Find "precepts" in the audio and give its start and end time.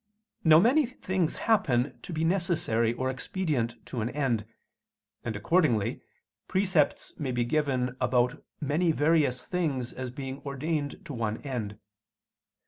6.47-7.13